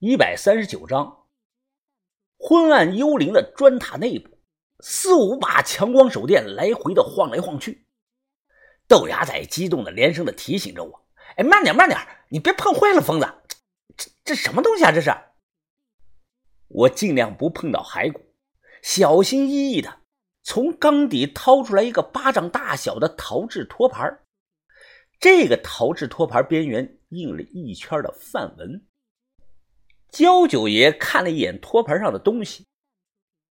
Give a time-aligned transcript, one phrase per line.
[0.00, 1.24] 一百三十九章，
[2.38, 4.38] 昏暗幽灵的砖塔内部，
[4.78, 7.84] 四五把强光手电来回的晃来晃去。
[8.86, 11.98] 豆芽仔激动的连声的提醒着我：“哎，慢点，慢点，
[12.28, 13.26] 你别碰坏了，疯子！
[13.96, 14.92] 这这什么东西啊？
[14.92, 15.12] 这是！”
[16.68, 18.20] 我尽量不碰到骸骨，
[18.80, 20.02] 小心翼翼的
[20.44, 24.20] 从缸底掏出来一个巴掌大小的陶制托盘。
[25.18, 28.86] 这个陶制托盘边缘印了一圈的梵文。
[30.10, 32.66] 焦九爷看了一眼托盘上的东西，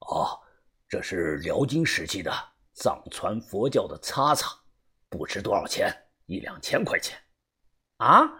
[0.00, 0.40] 哦，
[0.88, 2.32] 这是辽金时期的
[2.72, 4.50] 藏传佛教的擦擦，
[5.08, 5.92] 不值多少钱，
[6.26, 7.18] 一两千块钱。
[7.96, 8.30] 啊，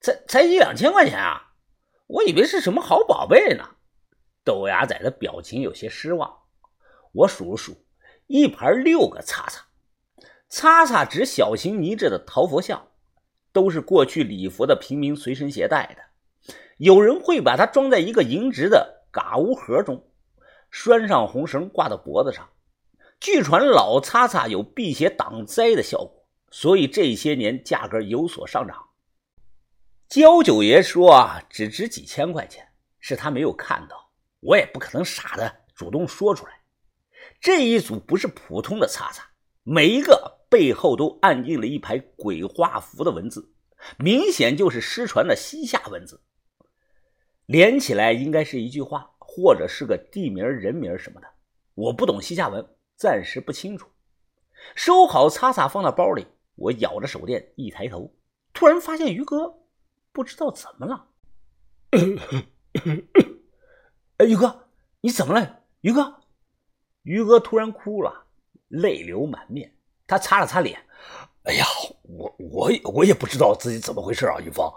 [0.00, 1.54] 才才一两千块钱啊！
[2.06, 3.76] 我以为是什么好宝贝呢。
[4.44, 6.42] 豆芽仔的表情有些失望。
[7.12, 7.84] 我数了数，
[8.26, 9.66] 一盘六个擦擦，
[10.48, 12.88] 擦擦指小型泥制的陶佛像，
[13.52, 16.11] 都是过去礼佛的平民随身携带的。
[16.78, 20.10] 有人会把它装在一个银质的嘎乌盒中，
[20.70, 22.48] 拴上红绳挂到脖子上。
[23.20, 28.88] 据传老擦擦有辟邪挡灾的效果，所以这些年价格有所上涨。
[30.08, 32.66] 焦九爷说啊，只值几千块钱，
[32.98, 36.52] 是他没有看到，我也不可能傻的主动说出来。
[37.40, 39.24] 这一组不是普通的擦擦，
[39.62, 43.54] 每一个背后都暗印了一排鬼画符的文字，
[43.98, 46.20] 明显就是失传的西夏文字。
[47.52, 51.26] 连起来应该是一句话，或者是个地名、人名什么的。
[51.74, 53.90] 我不懂西夏文，暂时不清楚。
[54.74, 56.26] 收好擦擦，放到包里。
[56.54, 58.10] 我咬着手电，一抬头，
[58.54, 59.54] 突然发现于哥
[60.12, 61.08] 不知道怎么了。
[64.16, 64.68] 哎，于哥，
[65.02, 65.60] 你怎么了？
[65.82, 66.20] 于哥，
[67.02, 68.28] 于哥突然哭了，
[68.68, 69.76] 泪流满面。
[70.06, 70.80] 他擦了擦脸，
[71.42, 71.66] 哎呀，
[72.04, 74.72] 我我我也不知道自己怎么回事啊，于芳。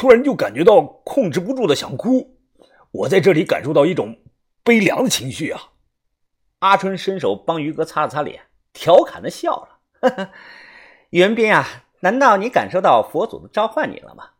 [0.00, 2.38] 突然就感觉到控制不住的想哭，
[2.90, 4.16] 我在这里感受到一种
[4.64, 5.60] 悲凉的情绪啊！
[6.60, 9.50] 阿春伸手帮于哥擦了擦脸，调侃的笑
[10.00, 10.30] 了
[11.12, 14.30] ：“元斌啊，难道你感受到佛祖的召唤你了吗？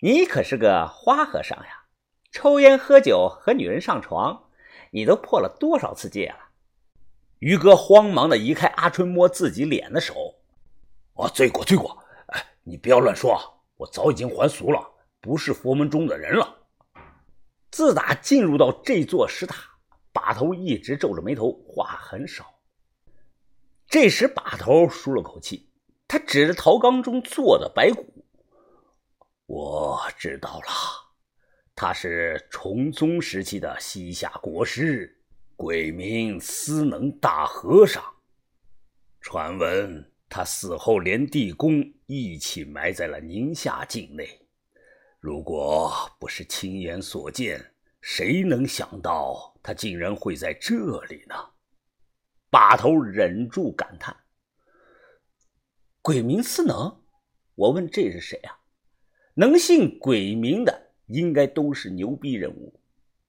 [0.00, 1.84] 你可是个花和尚呀，
[2.30, 4.50] 抽烟喝酒和女人上床，
[4.90, 6.50] 你都破了多少次戒了？”
[7.40, 10.34] 于哥慌忙的移开阿春摸自己脸的手
[11.16, 11.96] ：“啊，罪过罪过！
[12.26, 13.40] 哎，你不要乱说！”
[13.80, 14.89] 我早已经还俗了，
[15.20, 16.56] 不是佛门中的人了。
[17.70, 19.64] 自打进入到这座石塔，
[20.12, 22.44] 把头一直皱着眉头，话很少。
[23.86, 25.70] 这时把头舒了口气，
[26.08, 28.24] 他指着陶缸中坐的白骨
[29.46, 30.66] ：“我知道了，
[31.74, 35.22] 他是崇宗时期的西夏国师，
[35.56, 38.02] 鬼名司能大和尚。
[39.20, 44.39] 传闻。”他死后连地宫一起埋在了宁夏境内。
[45.20, 51.34] 如果不是亲眼所见，谁能想到他竟然会在这里呢？
[52.48, 54.16] 把头忍住感叹
[56.00, 57.02] ：“鬼名司能？”
[57.54, 58.60] 我问：“这是谁啊？”
[59.36, 62.80] 能姓鬼名的应该都是牛逼人物。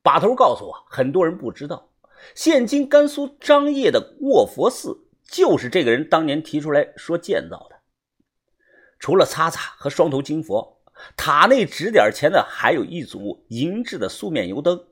[0.02, 1.92] 把头告诉我，很多人不知道，
[2.34, 5.10] 现今甘肃张掖的卧佛寺。
[5.26, 7.82] 就是这个人当年提出来说建造的。
[8.98, 10.81] 除了擦擦和双头金佛，
[11.16, 14.88] 塔内指点前的还有一组银质的素面油灯，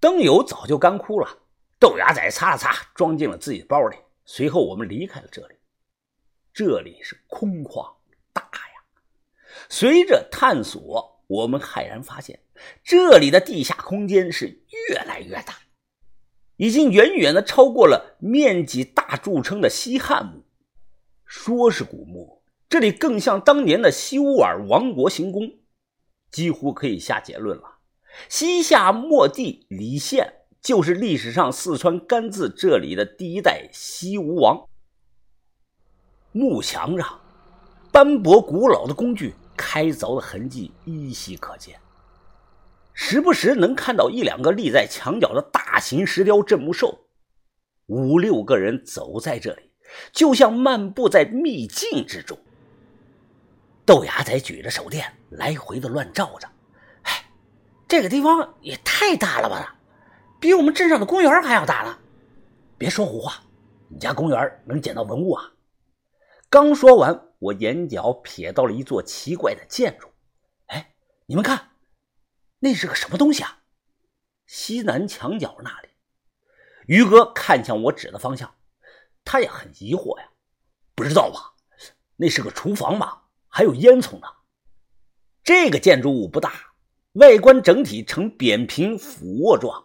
[0.00, 1.38] 灯油早就干枯了。
[1.78, 3.96] 豆芽仔擦了擦，装进了自己的包里。
[4.24, 5.54] 随后我们离开了这里。
[6.52, 7.94] 这里是空旷
[8.32, 8.84] 大呀。
[9.68, 12.38] 随着探索，我们骇然发现，
[12.82, 14.46] 这里的地下空间是
[14.88, 15.54] 越来越大。
[16.56, 20.44] 已经远远的超过了面积大著称的西汉墓。
[21.26, 22.43] 说是古墓，
[22.74, 25.48] 这里更像当年的西乌尔王国行宫，
[26.32, 27.62] 几乎可以下结论了：
[28.28, 34.66] 西夏末帝李宪就是历史上四川甘孜这里的第一代西吴王。
[36.32, 37.20] 墓墙上
[37.92, 41.78] 斑驳古老的工具开凿的痕迹依稀可见。
[42.92, 47.06] 时不时能看到一两个立在墙角的大型石雕镇墓兽，
[47.86, 49.70] 五六个人走在这里，
[50.10, 52.36] 就像漫步在秘境之中。
[53.86, 56.48] 豆芽仔举着手电来回的乱照着，
[57.02, 57.24] 哎，
[57.86, 59.76] 这个地方也太大了吧，
[60.40, 61.98] 比我们镇上的公园还要大呢！
[62.78, 63.42] 别说胡话，
[63.88, 65.52] 你家公园能捡到文物啊？
[66.48, 70.08] 刚说完，我眼角瞥到了一座奇怪的建筑，
[70.66, 70.94] 哎，
[71.26, 71.72] 你们看。
[72.60, 73.58] 那是个什么东西啊？
[74.46, 75.88] 西南墙角那里，
[76.86, 78.54] 于哥看向我指的方向，
[79.24, 80.28] 他也很疑惑呀，
[80.94, 81.52] 不知道吧？
[82.16, 83.23] 那是个厨房吧？
[83.56, 84.26] 还有烟囱呢。
[85.44, 86.52] 这个建筑物不大，
[87.12, 89.84] 外观整体呈扁平俯卧状，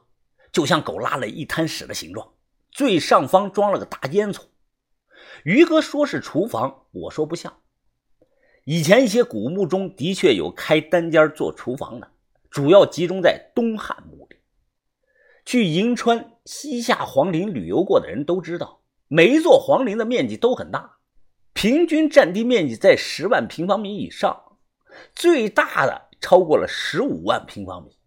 [0.51, 2.33] 就像狗拉了一滩屎的形状。
[2.71, 4.45] 最上方装了个大烟囱。
[5.43, 7.59] 于哥说是厨房，我说不像。
[8.63, 12.09] 以前一些古墓中的确有开单间做厨房的，
[12.49, 14.37] 主要集中在东汉墓里。
[15.45, 20.97] 去银川、西夏皇陵旅游过的人都知道，每一座皇陵的面积都很大，
[21.61, 24.57] 平均占地面积在十万平方米以上，
[25.13, 26.07] 最大的。
[26.21, 27.97] 超过了十五万平方米，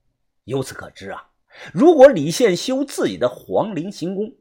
[0.45, 1.29] 由此可知啊，
[1.71, 4.35] 如果李宪修自己的皇陵行宫，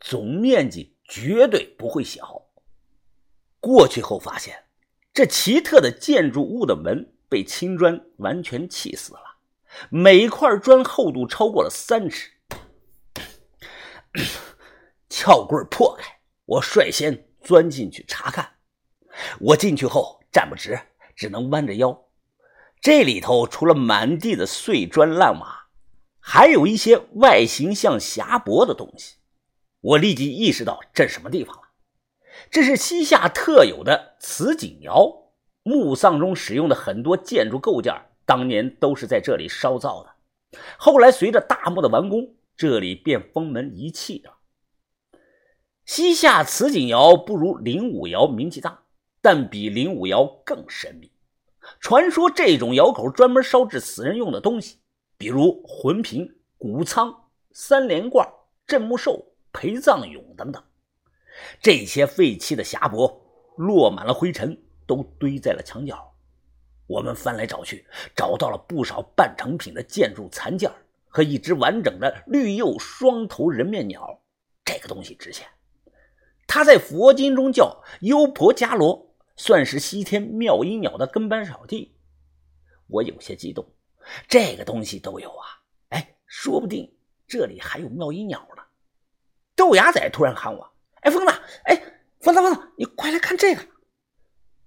[0.00, 2.46] 总面积绝对不会小。
[3.60, 4.64] 过去后发现，
[5.12, 9.20] 这奇特的建筑物的门被青砖完全砌死了，
[9.90, 12.30] 每块砖厚度超过了三尺。
[15.10, 18.54] 撬棍破开，我率先钻进去查看。
[19.38, 20.80] 我进去后站不直，
[21.14, 22.06] 只能弯着腰。
[22.80, 25.68] 这里头除了满地的碎砖烂瓦，
[26.18, 29.18] 还有一些外形像匣钵的东西。
[29.80, 31.62] 我立即意识到这是什么地方了。
[32.50, 35.30] 这是西夏特有的瓷井窑，
[35.62, 37.94] 墓葬中使用的很多建筑构件，
[38.24, 40.58] 当年都是在这里烧造的。
[40.76, 44.35] 后来随着大墓的完工，这里便封门遗弃了。
[45.86, 48.82] 西夏瓷锦窑不如灵武窑名气大，
[49.20, 51.12] 但比灵武窑更神秘。
[51.78, 54.78] 传说这种窑口专门烧制死人用的东西，
[55.16, 56.28] 比如魂瓶、
[56.58, 57.14] 谷仓、
[57.52, 58.28] 三连罐、
[58.66, 60.60] 镇墓兽、陪葬俑等等。
[61.62, 63.24] 这些废弃的匣钵
[63.56, 66.12] 落满了灰尘，都堆在了墙角。
[66.88, 67.86] 我们翻来找去，
[68.16, 70.68] 找到了不少半成品的建筑残件
[71.06, 74.20] 和一只完整的绿釉双头人面鸟。
[74.64, 75.46] 这个东西值钱，
[76.46, 79.06] 他在佛经中叫优婆伽罗。
[79.38, 81.94] 算是西天妙音鸟的跟班小弟，
[82.86, 83.70] 我有些激动。
[84.26, 85.44] 这个东西都有啊！
[85.90, 86.96] 哎，说不定
[87.28, 88.62] 这里还有妙音鸟呢。
[89.54, 90.72] 豆芽仔突然喊我
[91.04, 91.32] ：“哎，疯子！
[91.64, 91.76] 哎，
[92.20, 93.62] 疯子，疯子，你快来看这个！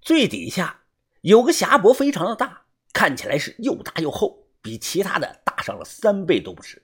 [0.00, 0.84] 最底下
[1.22, 6.80] 有个匣钵，非常的大，看起来是又大又厚，比其他的大上了三倍都不止。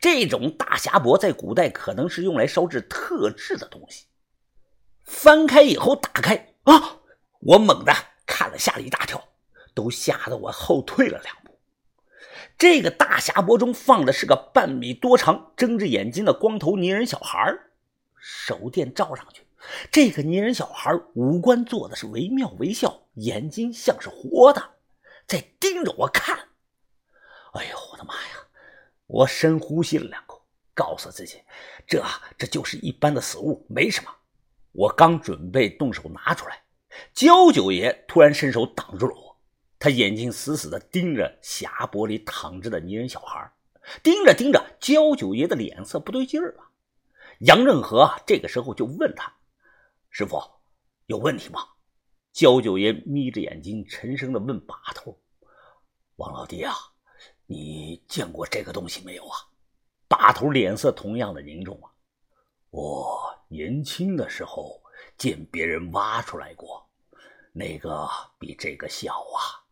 [0.00, 4.06] 这种大匣钵在古代可能是用来烧制特制的东西。
[5.08, 6.98] 翻开以后，打开啊！
[7.40, 7.92] 我猛地
[8.26, 9.28] 看了，吓了一大跳，
[9.74, 11.58] 都吓得我后退了两步。
[12.58, 17.58] 这个大匣钵中放的是个半米多长、睁着眼睛的光头泥人小孩
[18.16, 19.46] 手电照上去，
[19.90, 24.74] 这个泥人小孩五官做的是惟妙惟肖，眼睛像是活的，
[25.26, 26.36] 在盯着我看。
[27.54, 28.46] 哎呦，我的妈呀！
[29.06, 30.42] 我深呼吸了两口，
[30.74, 31.42] 告诉自己，
[31.86, 32.04] 这
[32.36, 34.10] 这就是一般的死物，没什么。
[34.72, 36.62] 我刚准备动手拿出来。
[37.12, 39.36] 焦九爷突然伸手挡住了我，
[39.78, 43.52] 他眼睛死死地盯着匣钵里躺着的泥人小孩，
[44.02, 46.64] 盯着盯着，焦九爷的脸色不对劲儿了。
[47.40, 49.32] 杨任和这个时候就问他
[50.10, 50.42] ：“师傅，
[51.06, 51.60] 有问题吗？”
[52.32, 55.16] 焦九爷眯着眼睛，沉声地问把头
[56.16, 56.74] ：“王老弟啊，
[57.46, 59.36] 你见过这个东西没有啊？”
[60.08, 61.90] 把头脸色同样的凝重啊。
[62.70, 64.80] 我年轻的时候。
[65.16, 66.88] 见别人挖出来过，
[67.52, 68.08] 那个
[68.38, 69.66] 比这个小啊。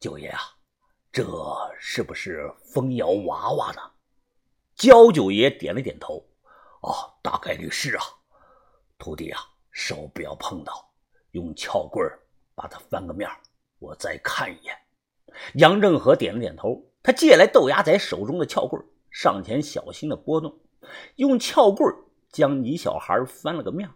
[0.00, 0.40] 九爷啊，
[1.10, 1.22] 这
[1.78, 3.80] 是不是风摇娃娃呢？
[4.74, 6.26] 焦九爷点了点头。
[6.80, 8.04] 哦，大概率是啊。
[8.98, 9.40] 徒弟啊，
[9.70, 10.90] 手不要碰到，
[11.32, 12.06] 用撬棍
[12.54, 13.28] 把它翻个面
[13.78, 14.74] 我再看一眼。
[15.54, 20.58] 杨正和点了点头，他借来豆芽仔手中的撬棍上前小心的拨弄，
[21.16, 21.94] 用撬棍
[22.32, 23.90] 将泥小孩翻了个面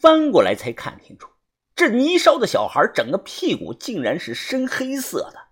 [0.00, 1.28] 翻过来才看清楚，
[1.74, 5.43] 这泥烧的小孩整个屁股竟然是深黑色的，